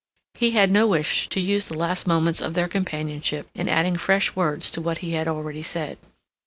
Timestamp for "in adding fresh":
3.53-4.35